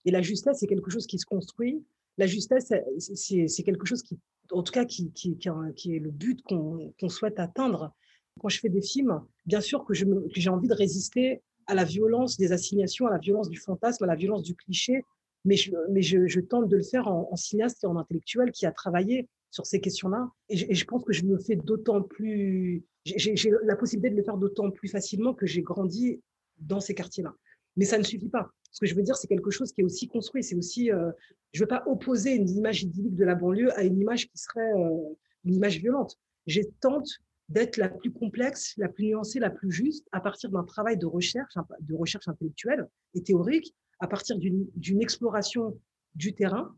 [0.05, 1.83] Et la justesse, c'est quelque chose qui se construit.
[2.17, 4.19] La justesse, c'est quelque chose qui,
[4.51, 7.93] en tout cas, qui, est le but qu'on souhaite atteindre.
[8.39, 12.37] Quand je fais des films, bien sûr que j'ai envie de résister à la violence
[12.37, 15.03] des assignations, à la violence du fantasme, à la violence du cliché,
[15.45, 19.65] mais je, tente de le faire en, cinéaste et en intellectuel qui a travaillé sur
[19.65, 20.29] ces questions-là.
[20.49, 22.83] Et, je pense que je me fais d'autant plus.
[23.05, 26.21] J'ai la possibilité de le faire d'autant plus facilement que j'ai grandi
[26.59, 27.33] dans ces quartiers-là.
[27.75, 28.49] Mais ça ne suffit pas.
[28.71, 30.43] Ce que je veux dire, c'est quelque chose qui est aussi construit.
[30.43, 30.91] C'est aussi.
[30.91, 31.11] Euh,
[31.53, 34.37] je ne veux pas opposer une image idyllique de la banlieue à une image qui
[34.37, 36.17] serait euh, une image violente.
[36.45, 37.09] J'ai tente
[37.49, 41.05] d'être la plus complexe, la plus nuancée, la plus juste à partir d'un travail de
[41.05, 45.79] recherche, de recherche intellectuelle et théorique, à partir d'une exploration
[46.15, 46.75] du terrain,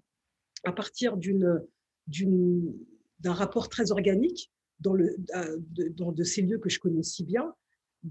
[0.63, 1.17] à partir
[2.09, 5.15] d'un rapport très organique dans, le,
[5.91, 7.53] dans de ces lieux que je connais si bien,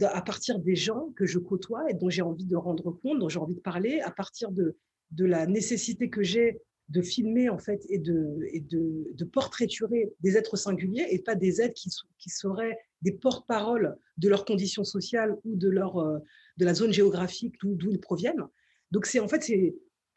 [0.02, 3.28] à partir des gens que je côtoie et dont j'ai envie de rendre compte, dont
[3.28, 4.76] j'ai envie de parler, à partir de,
[5.12, 10.10] de la nécessité que j'ai de filmer en fait et de, et de, de, portraiturer
[10.20, 14.84] des êtres singuliers et pas des êtres qui, qui seraient des porte-parole de leurs conditions
[14.84, 16.18] sociales ou de, leur, euh,
[16.56, 18.46] de la zone géographique d'où ils proviennent.
[18.90, 19.42] Donc c'est en fait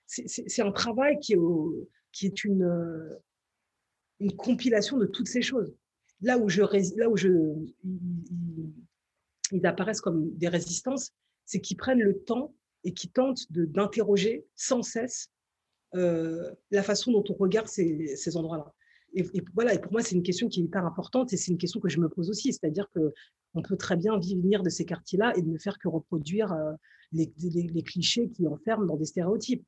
[0.06, 1.40] c'est un travail qui est,
[2.14, 3.18] qui est une, euh,
[4.22, 5.76] une compilation de toutes ces choses.
[6.22, 6.62] Là où je
[6.98, 7.30] là où je
[9.52, 11.12] ils, apparaissent comme des résistances,
[11.46, 12.54] c'est qu'ils prennent le temps
[12.84, 15.30] et qui tentent d'interroger sans cesse
[15.96, 18.74] euh, la façon dont on regarde ces, ces endroits-là.
[19.14, 21.58] Et, voilà, et pour moi, c'est une question qui est hyper importante et c'est une
[21.58, 22.54] question que je me pose aussi.
[22.54, 26.72] C'est-à-dire qu'on peut très bien venir de ces quartiers-là et ne faire que reproduire euh,
[27.12, 29.66] les, les, clichés qui enferment dans des stéréotypes.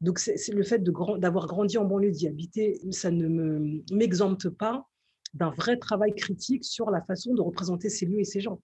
[0.00, 4.86] Donc, c'est le fait d'avoir grandi en banlieue, d'y habiter, ça ne m'exempte pas
[5.32, 8.60] d'un vrai travail critique sur la façon de représenter ces lieux et ces gens.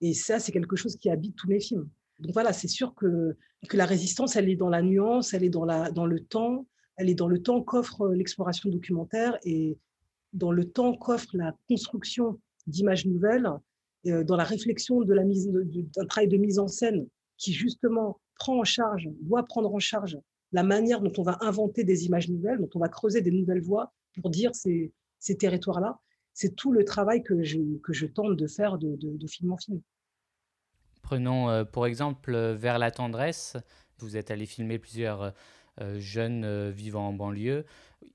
[0.00, 1.88] Et ça, c'est quelque chose qui habite tous mes films.
[2.20, 3.36] Donc voilà, c'est sûr que,
[3.72, 7.14] la résistance, elle est dans la nuance, elle est dans, dans le temps, elle est
[7.14, 9.78] dans le temps qu'offre l'exploration documentaire et
[10.32, 13.48] dans le temps qu'offre la construction d'images nouvelles,
[14.06, 18.20] euh, dans la réflexion de la mise d'un travail de mise en scène qui justement
[18.36, 20.18] prend en charge, doit prendre en charge
[20.52, 23.60] la manière dont on va inventer des images nouvelles, dont on va creuser des nouvelles
[23.60, 25.98] voies pour dire ces, ces territoires-là.
[26.34, 29.52] C'est tout le travail que je, que je tente de faire de, de, de film
[29.52, 29.80] en film.
[31.02, 33.56] Prenons euh, pour exemple euh, Vers la tendresse.
[33.98, 35.32] Vous êtes allé filmer plusieurs
[35.80, 37.64] euh, jeunes vivant en banlieue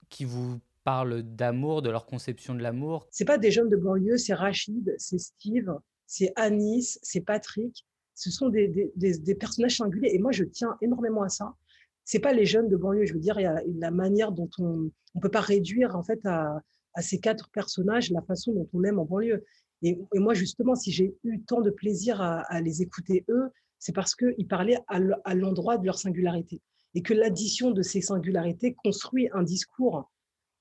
[0.09, 3.07] qui vous parlent d'amour, de leur conception de l'amour?
[3.11, 5.73] C'est pas des jeunes de banlieue, c'est Rachid, c'est Steve,
[6.05, 7.85] c'est Anis, c'est Patrick.
[8.15, 11.55] Ce sont des, des, des, personnages singuliers et moi je tiens énormément à ça.
[12.05, 14.49] C'est pas les jeunes de banlieue, je veux dire, il y a la manière dont
[14.59, 16.61] on on peut pas réduire en fait à,
[17.01, 19.43] ces quatre personnages la façon dont on aime en banlieue.
[19.81, 24.15] Et, moi, justement, si j'ai eu tant de plaisir à, les écouter eux, c'est parce
[24.15, 26.61] qu'ils parlaient à l'endroit de leur singularité.
[26.93, 30.09] Et que l'addition de ces singularités construit un discours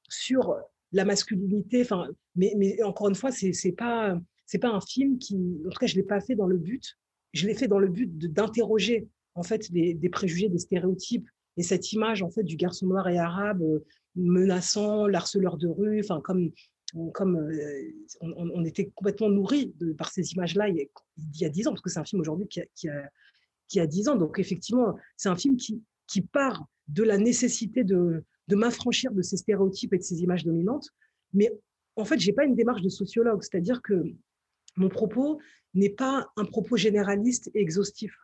[0.08, 0.56] sur
[0.90, 1.82] la masculinité.
[1.82, 4.18] Enfin, mais, encore une fois, c'est n'est pas,
[4.60, 5.36] pas un film qui.
[5.66, 6.98] En tout cas, je ne l'ai pas fait dans le but.
[7.32, 11.92] Je l'ai fait dans le but d'interroger en fait des, préjugés, des stéréotypes et cette
[11.92, 13.84] image en fait du garçon noir et arabe euh,
[14.16, 16.50] menaçant, l'harceleur de rue, enfin comme
[17.14, 17.90] comme euh,
[18.20, 20.86] on, était complètement nourri par ces images-là il,
[21.34, 23.10] y a dix ans, parce que c'est un film aujourd'hui qui a, qui, a,
[23.68, 24.16] qui a 10 ans.
[24.16, 29.22] Donc effectivement, c'est un film qui, qui part de la nécessité de, de m'affranchir de
[29.22, 30.88] ces stéréotypes et de ces images dominantes.
[31.32, 31.50] Mais
[31.96, 34.04] en fait, j'ai pas une démarche de sociologue, c'est-à-dire que
[34.76, 35.40] mon propos
[35.74, 38.14] n'est pas un propos généraliste et exhaustif.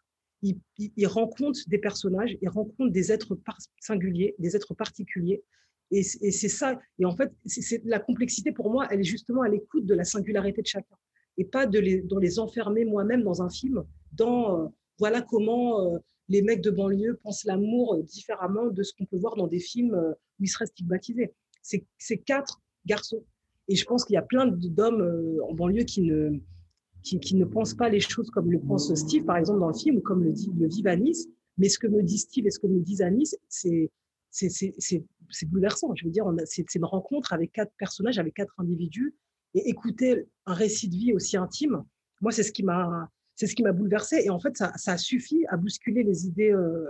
[0.43, 1.09] Il, il,
[1.67, 3.37] des personnages, il rencontre des êtres
[3.81, 5.43] singuliers, des êtres particuliers,
[5.91, 6.79] et, c'est ça.
[6.99, 10.05] Et en fait, c'est la complexité pour moi, elle est justement à l'écoute de la
[10.05, 10.97] singularité de chacun
[11.39, 15.99] et pas de les, les enfermer moi-même dans un film, dans euh, voilà comment euh,
[16.29, 19.95] les mecs de banlieue pensent l'amour différemment de ce qu'on peut voir dans des films
[19.95, 21.33] euh, où ils seraient stigmatisés.
[21.63, 23.25] C'est quatre garçons.
[23.69, 26.41] Et je pense qu'il y a plein d'hommes en banlieue qui ne,
[27.03, 29.97] qui, ne pensent pas les choses comme le pense Steve, par exemple, dans le film,
[29.97, 31.29] ou comme le, dit, le vit Anis.
[31.57, 33.91] Mais ce que me dit Steve et ce que me dit Anis, c'est
[34.31, 35.95] c'est bouleversant.
[35.95, 39.15] Je veux dire, c'est une rencontre avec quatre personnages, avec quatre individus,
[39.55, 41.83] et écouter un récit de vie aussi intime,
[42.21, 44.23] moi, c'est ce qui m'a c'est ce qui m'a bouleversé.
[44.25, 44.97] Et en fait, ça, ça, a
[45.49, 46.51] à bousculer les idées.
[46.51, 46.85] Euh,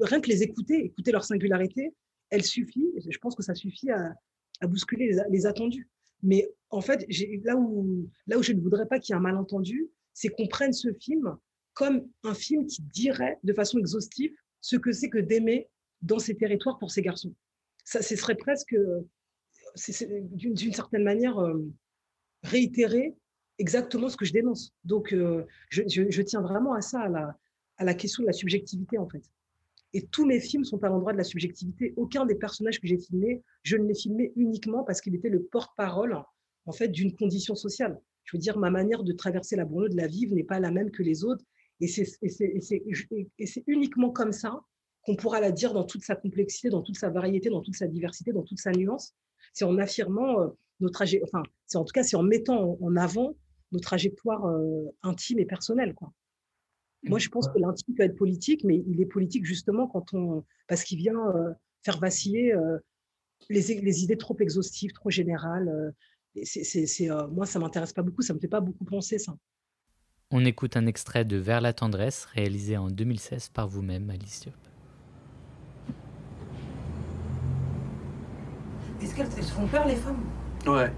[0.00, 1.94] rien que les écouter, écouter leur singularité,
[2.30, 2.90] elle suffit.
[3.06, 4.14] Je pense que ça suffit à,
[4.60, 5.90] à bousculer les, les, attendus.
[6.22, 7.06] Mais en fait,
[7.44, 8.08] là où,
[8.40, 11.36] je ne voudrais pas qu'il y ait un malentendu, c'est qu'on prenne ce film
[11.74, 15.68] comme un film qui dirait de façon exhaustive ce que c'est que d'aimer
[16.00, 17.34] dans ces territoires pour ces garçons.
[17.84, 18.74] Ça, ce serait presque,
[19.96, 21.62] d'une certaine manière, euh,
[22.42, 23.14] réitérer
[23.58, 24.72] exactement ce que je dénonce.
[24.84, 27.38] Donc, euh, je, tiens vraiment à ça, à la,
[27.76, 29.22] à la question de la subjectivité, en fait.
[29.94, 31.92] Et tous mes films sont à l'endroit de la subjectivité.
[31.96, 35.42] Aucun des personnages que j'ai filmés, je ne l'ai filmé uniquement parce qu'il était le
[35.42, 36.16] porte-parole,
[36.66, 38.00] en fait, d'une condition sociale.
[38.24, 40.70] Je veux dire, ma manière de traverser la banlieue, de la vivre, n'est pas la
[40.70, 41.44] même que les autres.
[41.80, 44.60] Et c'est uniquement comme ça
[45.02, 47.88] qu'on pourra la dire dans toute sa complexité, dans toute sa variété, dans toute sa
[47.88, 49.14] diversité, dans toute sa nuance.
[49.52, 50.48] C'est en affirmant euh,
[50.80, 53.34] nos trajectoires, enfin, c'est en tout cas, c'est en mettant en avant
[53.72, 56.12] nos trajectoires euh, intimes et personnelles, quoi.
[57.04, 60.44] Moi, je pense que l'intime peut être politique, mais il est politique justement quand on,
[60.68, 61.50] parce qu'il vient euh,
[61.82, 62.54] faire vaciller
[63.50, 65.92] les, les, idées trop exhaustives, trop générales.
[66.44, 69.34] C'est, moi, ça m'intéresse pas beaucoup, ça me fait pas beaucoup penser ça.
[70.30, 74.54] On écoute un extrait de Vers la tendresse, réalisé en 2016 par vous-même, Alice Diop.
[79.02, 80.24] Est-ce qu'elles se font peur, les femmes?
[80.66, 80.92] Ouais.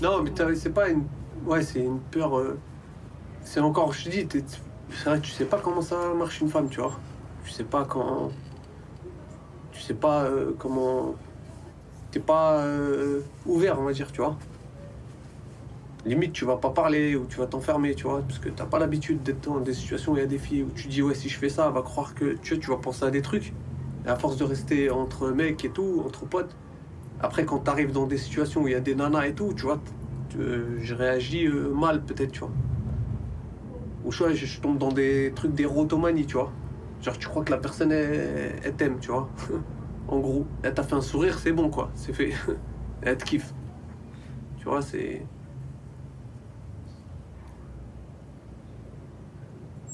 [0.00, 1.04] Non, mais c'est pas une.
[1.44, 2.38] Ouais, c'est une peur.
[2.38, 2.58] Euh,
[3.42, 4.26] c'est encore, je te dis,
[4.90, 6.98] c'est vrai, tu sais pas comment ça marche une femme, tu vois.
[7.44, 8.30] Tu sais pas quand.
[9.72, 11.14] Tu sais pas euh, comment.
[12.20, 14.36] Pas euh, ouvert, on va dire, tu vois
[16.06, 18.78] limite tu vas pas parler ou tu vas t'enfermer, tu vois, parce que t'as pas
[18.78, 21.14] l'habitude d'être dans des situations où il y a des filles où tu dis ouais
[21.14, 23.52] si je fais ça, va croire que tu, tu vas penser à des trucs.
[24.06, 26.56] Et à force de rester entre mecs et tout, entre potes,
[27.20, 29.64] après quand t'arrives dans des situations où il y a des nanas et tout, tu
[29.64, 29.80] vois,
[30.38, 32.52] je réagis euh, mal peut-être, tu vois.
[34.04, 36.52] Ou je, je, tombe dans des trucs d'érotomanie, tu vois.
[37.02, 39.28] Genre tu crois que la personne elle, t'aime, tu vois.
[40.08, 42.32] en gros, elle t'a fait un sourire, c'est bon quoi, c'est fait.
[43.02, 43.52] elle te kiffe.
[44.58, 45.22] Tu vois, c'est.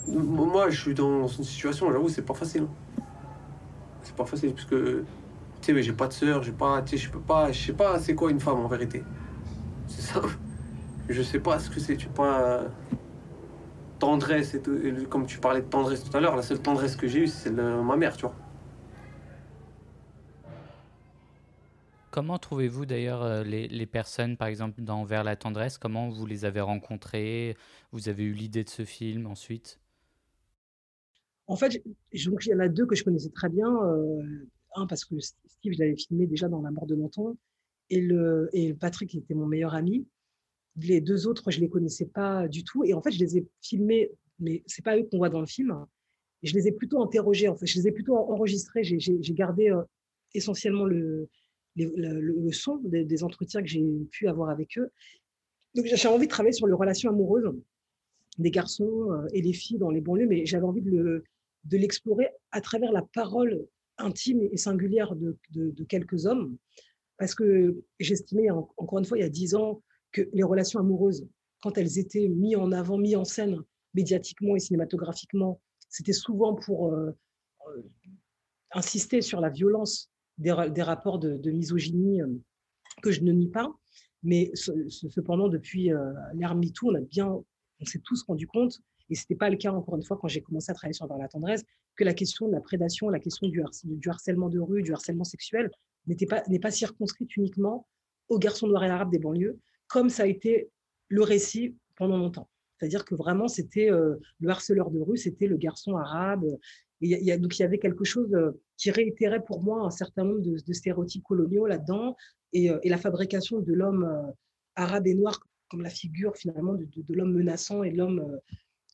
[0.08, 2.66] Moi, je suis dans une situation, j'avoue, c'est pas facile.
[4.02, 5.04] C'est pas facile, parce que,
[5.60, 7.66] tu sais, mais j'ai pas de soeur, j'ai pas, tu sais, je peux pas, je
[7.66, 9.04] sais pas c'est quoi une femme en vérité.
[9.86, 10.20] C'est ça.
[11.08, 12.62] Je sais pas ce que c'est, tu pas.
[13.98, 14.60] Tendresse, et
[15.08, 17.52] comme tu parlais de tendresse tout à l'heure, la seule tendresse que j'ai eue, c'est
[17.52, 18.34] ma mère, tu vois.
[22.12, 25.78] Comment trouvez-vous d'ailleurs euh, les, personnes, par exemple, dans Vers la tendresse?
[25.78, 27.56] Comment vous les avez rencontrées?
[27.90, 29.80] Vous avez eu l'idée de ce film ensuite?
[31.46, 31.82] En fait,
[32.26, 33.66] donc, il y en a deux que je connaissais très bien.
[33.66, 34.22] Euh,
[34.74, 37.34] un, parce que Steve, je l'avais filmé déjà dans La mort de Menton.
[37.88, 40.06] Et, le, et Patrick, qui était mon meilleur ami.
[40.76, 42.84] Les deux autres, je ne les connaissais pas du tout.
[42.84, 45.40] Et en fait, je les ai filmés, mais ce n'est pas eux qu'on voit dans
[45.40, 45.86] le film.
[46.42, 47.64] je les ai plutôt interrogés, en fait.
[47.64, 48.84] Je les ai plutôt enregistrés.
[48.84, 49.82] J'ai gardé euh,
[50.34, 51.30] essentiellement le,
[51.76, 54.90] le, son des, entretiens que j'ai pu avoir avec eux.
[55.74, 57.52] Donc, j'ai envie de travailler sur les relations amoureuses
[58.38, 61.24] des garçons euh, et les filles dans les banlieues, mais j'avais envie de le,
[61.64, 63.66] de l'explorer à travers la parole
[63.98, 66.56] intime et singulière de, quelques hommes.
[67.18, 69.82] Parce que j'estimais, encore une fois, il y a dix ans,
[70.12, 71.26] que les relations amoureuses,
[71.62, 73.62] quand elles étaient mises en avant, mises en scène
[73.94, 77.10] médiatiquement et cinématographiquement, c'était souvent pour euh,
[77.68, 77.82] euh,
[78.72, 82.28] insister sur la violence des, rapports de, misogynie euh,
[83.02, 83.72] que je ne nie pas.
[84.22, 85.90] Mais cependant, depuis
[86.34, 88.80] l'ère MeToo, on a bien, on s'est tous rendu compte
[89.12, 91.06] et ce n'était pas le cas, encore une fois, quand j'ai commencé à travailler sur
[91.06, 91.64] la tendresse,
[91.96, 93.62] que la question de la prédation, la question du,
[94.08, 95.70] harcèlement de rue, du harcèlement sexuel
[96.06, 97.86] n'est pas, pas circonscrite uniquement
[98.30, 100.70] aux garçons noirs et arabes des banlieues, comme ça a été
[101.08, 102.48] le récit pendant longtemps.
[102.78, 106.46] C'est-à-dire que vraiment, c'était euh, le harceleur de rue, c'était le garçon arabe.
[107.02, 110.24] Et y donc, il y avait quelque chose euh, qui réitérait pour moi un certain
[110.24, 112.16] nombre de, stéréotypes coloniaux là-dedans
[112.52, 114.32] et, euh, et, la fabrication de l'homme
[114.76, 115.38] arabe et noir
[115.68, 118.38] comme la figure finalement de, l'homme menaçant et de l'homme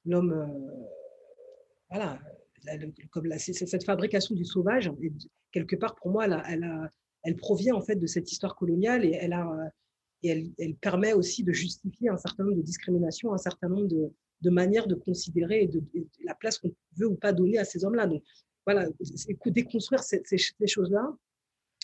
[0.08, 0.84] l'homme, euh,
[1.90, 2.18] voilà,
[3.10, 4.90] comme cette fabrication du sauvage,
[5.52, 9.18] quelque part pour moi, elle, provient en fait de cette histoire coloniale et
[10.22, 14.94] elle, permet aussi de justifier un certain nombre de discriminations, un certain nombre de, de
[14.94, 15.82] considérer et de,
[16.24, 18.06] la place qu'on veut ou pas donner à ces hommes-là.
[18.06, 18.22] Donc
[18.66, 18.88] voilà,
[19.46, 21.10] déconstruire ces, ces, choses-là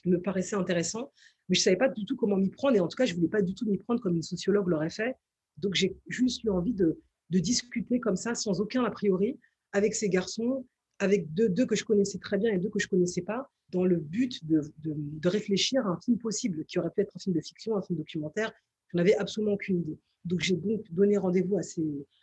[0.04, 1.10] me paraissait intéressant,
[1.48, 3.12] mais je ne savais pas du tout comment m'y prendre et en tout cas, je
[3.12, 5.16] ne voulais pas du tout m'y prendre comme une sociologue l'aurait fait.
[5.56, 6.98] Donc j'ai juste eu envie de,
[7.30, 9.40] discuter comme ça, sans aucun a priori,
[9.72, 10.64] avec ces garçons,
[11.00, 13.50] avec deux, deux que je connaissais très bien et deux que je ne connaissais pas,
[13.70, 17.18] dans le but de, de, réfléchir à un film possible, qui aurait pu être un
[17.18, 18.52] film de fiction, un film documentaire.
[18.92, 19.98] Je n'avais absolument aucune idée.
[20.24, 21.62] Donc j'ai donc donné rendez-vous à,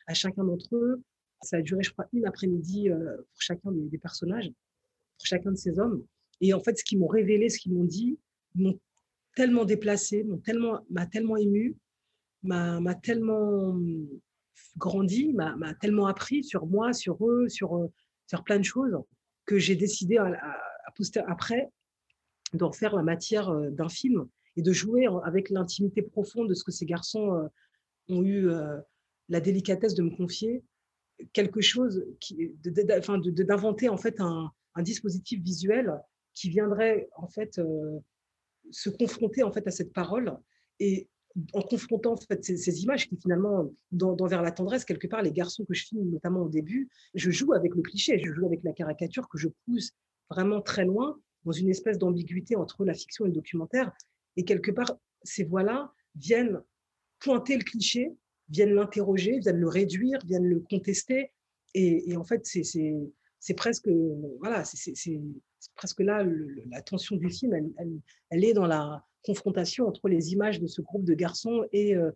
[0.08, 1.02] à chacun d'entre eux.
[1.42, 5.58] Ça a duré, je crois, une après-midi euh, pour chacun des, personnages, pour chacun de
[5.58, 6.04] ces hommes.
[6.40, 8.20] Et en fait, ce qu'ils m'ont révélé, ce qu'ils m'ont dit,
[8.56, 8.80] m'ont
[9.36, 11.76] tellement déplacé, m'a tellement, tellement ému,
[12.44, 13.80] m'a tellement
[14.78, 17.88] grandi, m'a tellement appris sur moi, sur eux, sur, euh,
[18.28, 18.98] sur plein de choses,
[19.46, 20.58] que j'ai décidé à,
[20.96, 21.72] poster après
[22.54, 26.64] d'en faire la matière euh, d'un film et de jouer avec l'intimité profonde de ce
[26.64, 27.50] que ces garçons
[28.12, 28.50] ont eu
[29.30, 30.64] la délicatesse de me confier,
[31.34, 35.94] quelque chose qui, d'inventer en fait un, dispositif visuel
[36.34, 37.60] qui viendrait en fait
[38.72, 40.38] se confronter en fait à cette parole
[40.80, 41.10] et
[41.54, 45.32] en confrontant en fait, ces, images qui finalement, dans, Vers la tendresse, quelque part, les
[45.32, 48.64] garçons que je filme, notamment au début, je joue avec le cliché, je joue avec
[48.64, 49.92] la caricature que je pousse
[50.30, 53.92] vraiment très loin, dans une espèce d'ambiguïté entre la fiction et le documentaire.
[54.38, 56.62] Et quelque part, ces voix-là viennent
[57.22, 58.12] pointer le cliché,
[58.50, 61.32] viennent l'interroger, viennent le réduire, viennent le contester.
[61.74, 63.90] Et, en fait, c'est presque,
[64.40, 65.22] voilà, c'est
[65.76, 66.26] presque là
[66.70, 67.54] la tension du film,
[68.30, 72.12] elle, est dans la confrontation entre les images de ce groupe de garçons et euh,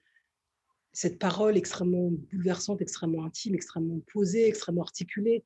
[0.92, 5.44] cette parole extrêmement bouleversante, extrêmement intime, extrêmement posée, extrêmement articulée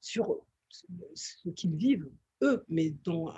[0.00, 0.40] sur
[1.14, 2.08] ce qu'ils vivent,
[2.42, 3.32] eux, mais dans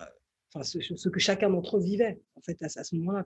[0.62, 3.24] ce, que chacun d'entre eux vivait, en fait, à, ce moment-là,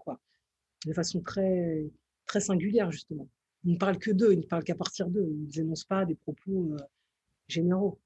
[0.87, 1.87] de façon très,
[2.33, 3.29] très singulière, justement.
[3.65, 6.15] Ils ne parlent que d'eux, ils ne parlent qu'à partir d'eux, ils n'énoncent pas des
[6.15, 6.79] propos euh,
[7.47, 8.01] généraux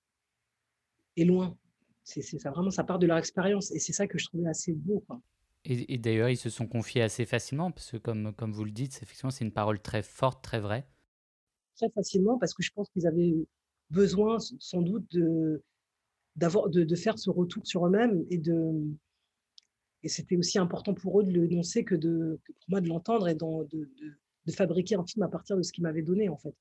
[1.16, 1.56] et loin.
[2.02, 4.72] C'est ça, vraiment, ça part de leur expérience, et c'est ça que je trouvais assez
[4.72, 5.20] beau, quoi.
[5.68, 9.00] Et, d'ailleurs, ils se sont confiés assez facilement, parce que comme, comme vous le dites,
[9.02, 10.86] effectivement, c'est une parole très forte, très vraie.
[11.76, 13.34] Très facilement, parce que je pense qu'ils avaient
[13.90, 15.62] besoin, sans doute, de,
[16.36, 18.84] d'avoir, de, de faire ce retour sur eux-mêmes et de.
[20.06, 23.26] Et c'était aussi important pour eux de l'énoncer que, de, que pour moi de l'entendre
[23.26, 23.88] et de, de,
[24.46, 26.54] de fabriquer un film à partir de ce qu'ils m'avaient donné, en fait.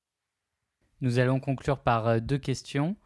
[1.00, 2.96] Nous allons conclure par euh, deux questions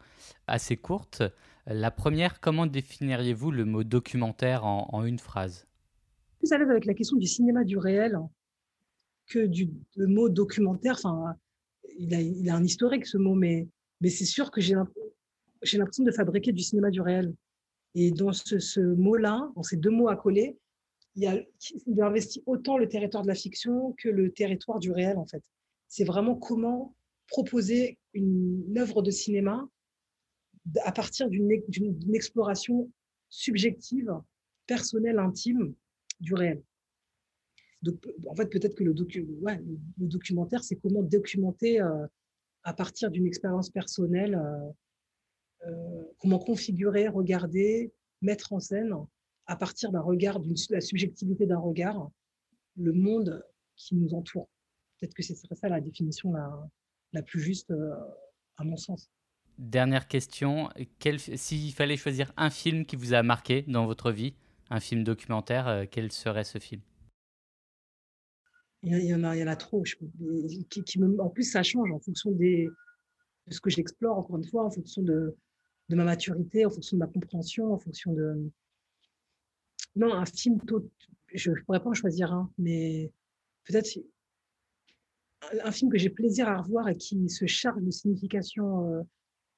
[0.47, 1.21] assez courtes.
[1.67, 5.67] La première, comment définiriez-vous le mot documentaire en, en une phrase?
[6.39, 8.17] Plus à l'aise avec la question du cinéma du réel
[9.27, 10.95] que du mot documentaire.
[10.95, 11.35] Enfin,
[11.99, 13.67] il a, il a, un historique ce mot, mais,
[13.99, 17.31] mais c'est sûr que j'ai l'impression de fabriquer du cinéma du réel.
[17.95, 20.57] Et dans ce, mot-là, dans ces deux mots à coller,
[21.15, 21.37] il, a,
[21.87, 25.43] il investi autant le territoire de la fiction que le territoire du réel, en fait.
[25.87, 26.95] C'est vraiment comment
[27.27, 29.67] proposer une, œuvre de cinéma
[30.83, 31.51] à partir d'une
[32.13, 32.89] exploration
[33.29, 34.13] subjective,
[34.67, 35.73] personnelle, intime,
[36.19, 36.61] du réel.
[37.81, 37.95] Donc,
[38.27, 38.93] en fait, peut-être que le,
[39.97, 42.05] documentaire, c'est comment documenter euh,
[42.63, 44.69] à partir d'une expérience personnelle, euh,
[46.19, 48.93] comment configurer, regarder, mettre en scène,
[49.45, 52.09] à partir d'un regard, de la subjectivité d'un regard,
[52.77, 53.43] le monde
[53.75, 54.49] qui nous entoure.
[54.99, 56.69] Peut-être que ce serait ça la définition la,
[57.13, 57.73] la plus juste,
[58.57, 59.09] à mon sens.
[59.57, 60.69] Dernière question,
[61.35, 64.33] s'il fallait choisir un film qui vous a marqué dans votre vie,
[64.69, 66.81] un film documentaire, euh, quel serait ce film?
[68.83, 69.83] Il y, en a, il y en a trop.
[69.83, 72.67] qui, en plus, ça change en fonction des,
[73.45, 75.37] de ce que j'explore, encore une fois, en fonction de,
[75.91, 78.49] de, ma maturité, en fonction de ma compréhension, en fonction de...
[79.95, 80.59] Non, un film,
[81.33, 83.11] je ne pourrais pas en choisir un, mais
[83.65, 83.89] peut-être
[85.63, 89.01] un film que j'ai plaisir à revoir et qui se charge de significations euh,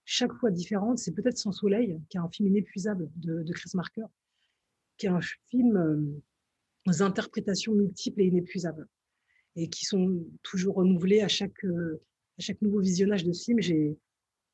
[0.06, 4.06] chaque fois différentes, c'est peut-être Sans Soleil, qui est un film inépuisable de, Chris Marker
[4.98, 6.22] qui est un film euh,
[6.88, 8.88] aux interprétations multiples et inépuisables,
[9.56, 12.02] et qui sont toujours renouvelées à chaque, euh,
[12.38, 13.60] à chaque nouveau visionnage de film.
[13.62, 13.98] J'ai,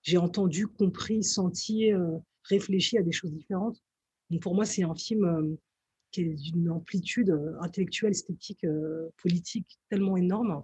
[0.02, 3.82] j'ai entendu, compris, senti, euh, réfléchi à des choses différentes.
[4.30, 5.58] Donc pour moi, c'est un film
[6.12, 8.66] qui est d'une amplitude intellectuelle, esthétique,
[9.18, 10.64] politique tellement énorme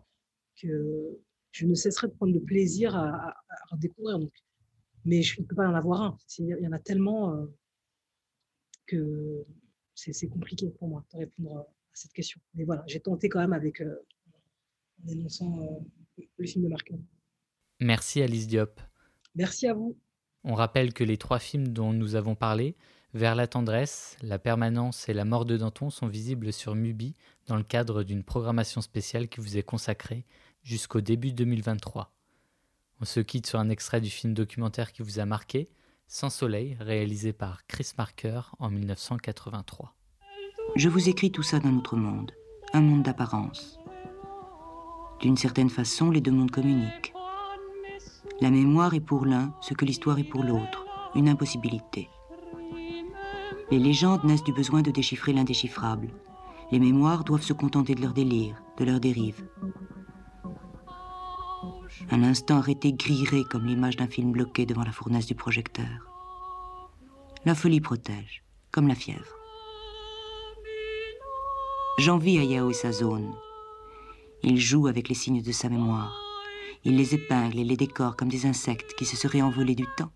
[0.59, 1.19] que
[1.51, 3.35] je ne cesserai de prendre le plaisir à,
[3.71, 4.19] à, découvrir.
[5.03, 6.17] Mais je ne peux pas en avoir un.
[6.39, 7.47] Il y en a tellement
[8.85, 9.45] que
[9.95, 12.39] c'est compliqué pour moi de répondre à cette question.
[12.53, 13.95] Mais voilà, j'ai tenté quand même avec euh,
[15.03, 16.97] en énonçant euh, le film de Marquin.
[17.79, 18.79] Merci Alice Diop.
[19.35, 19.97] Merci à vous.
[20.43, 22.75] On rappelle que les trois films dont nous avons parlé,
[23.15, 27.15] Vers la tendresse, La permanence et La mort de Danton, sont visibles sur Mubi
[27.47, 30.25] dans le cadre d'une programmation spéciale qui vous est consacrée
[30.63, 32.11] jusqu'au début 2023.
[32.99, 35.69] On se quitte sur un extrait du film documentaire qui vous a marqué,
[36.07, 39.95] sans soleil, réalisé par Chris Marker en 1983.
[40.75, 42.33] Je vous écris tout ça d'un autre monde,
[42.73, 43.79] un monde d'apparence.
[45.21, 47.14] D'une certaine façon, les deux mondes communiquent.
[48.41, 52.09] La mémoire est pour l'un ce que l'histoire est pour l'autre, une impossibilité.
[53.71, 56.09] Les légendes naissent du besoin de déchiffrer l'indéchiffrable.
[56.71, 59.47] Les mémoires doivent se contenter de leur délire, de leur dérive.
[62.11, 66.11] Un instant arrêté grillerait comme l'image d'un film bloqué devant la fournaise du projecteur.
[67.45, 69.35] La folie protège, comme la fièvre.
[71.99, 73.33] J'envie à Yao et sa zone.
[74.43, 76.24] Il joue avec les signes de sa mémoire.
[76.85, 80.11] Il les épingle et les décore comme des insectes qui se seraient envolés du temps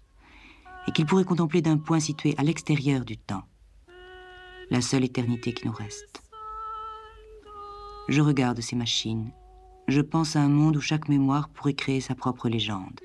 [0.88, 3.44] et qu'il pourrait contempler d'un point situé à l'extérieur du temps,
[4.70, 6.22] la seule éternité qui nous reste.
[8.08, 9.32] Je regarde ces machines.
[9.88, 13.00] Je pense à un monde où chaque mémoire pourrait créer sa propre légende.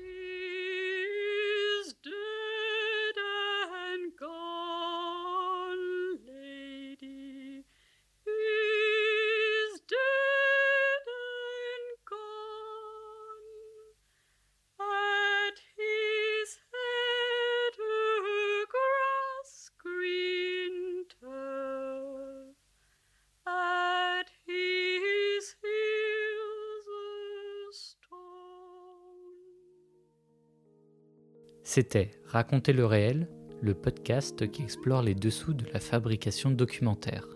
[31.75, 33.27] C'était Raconter le réel,
[33.61, 37.27] le podcast qui explore les dessous de la fabrication de documentaires.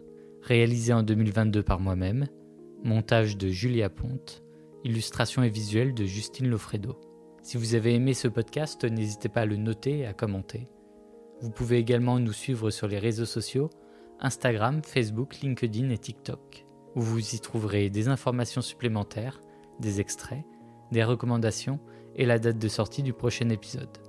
[0.44, 2.26] Réalisé en 2022 par moi-même,
[2.82, 4.42] montage de Julia Ponte,
[4.86, 6.98] illustration et visuel de Justine Lofredo.
[7.44, 10.70] Si vous avez aimé ce podcast, n'hésitez pas à le noter et à commenter.
[11.42, 13.70] Vous pouvez également nous suivre sur les réseaux sociaux
[14.22, 16.66] Instagram, Facebook, LinkedIn et TikTok,
[16.96, 19.44] où vous y trouverez des informations supplémentaires,
[19.82, 20.46] des extraits,
[20.94, 21.82] des recommandations
[22.16, 24.09] et la date de sortie du prochain épisode.